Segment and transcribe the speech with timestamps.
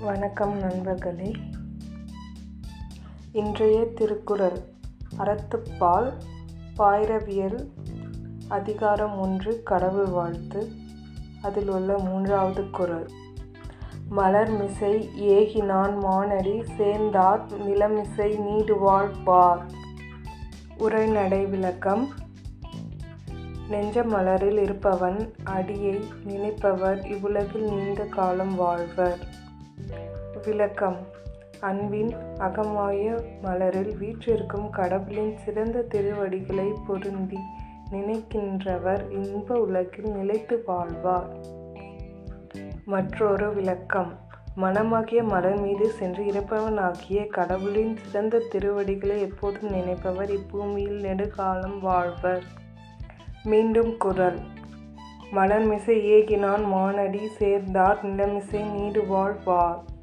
[0.00, 1.32] வணக்கம் நண்பர்களே.
[3.32, 4.58] இன்றைய திருக்குறள்
[5.18, 6.12] அறத்துப்பால்
[6.78, 7.70] பாயிரவியல்
[8.48, 10.70] அதிகாரம் ஒன்று கடவுள் வாழ்த்து.
[11.42, 13.10] அதில் உள்ள மூன்றாவது குரல்
[14.10, 19.66] மலர்மிசை ஏகினான் மானடி சேர்ந்தார் நிலமிசை நீடுவாழ் பார்
[20.78, 22.08] உரைநடை விளக்கம்.
[23.68, 29.44] நெஞ்ச மலரில் இருப்பவன் அடியை நினைப்பவர் இவ்வுலகில் நீண்ட காலம் வாழ்வர்.
[30.44, 30.96] விளக்கம்.
[31.60, 37.38] அன்பின் அகமாய மலரில் வீற்றிருக்கும் கடவுளின் சிறந்த திருவடிகளை பொருந்தி
[37.90, 41.28] நினைக்கின்றவர் இன்ப உலகில் நிலைத்து வாழ்வார்.
[42.84, 44.12] மற்றொரு விளக்கம்.
[44.56, 52.42] மனமாகிய மலர் மீது சென்று இறப்பவனாகிய கடவுளின் சிறந்த திருவடிகளை எப்போதும் நினைப்பவர் இப்பூமியில் நெடுகாலம் வாழ்வர்.
[53.44, 54.38] மீண்டும் குரல்.
[55.32, 59.94] மலர்மிசை ஏகினான் மானடி சேர்ந்தார் நிலமிசை நீடு வாழ்வார்